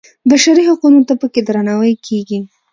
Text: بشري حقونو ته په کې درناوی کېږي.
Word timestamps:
بشري 0.29 0.63
حقونو 0.69 0.99
ته 1.07 1.13
په 1.21 1.27
کې 1.33 1.41
درناوی 1.47 1.93
کېږي. 2.05 2.39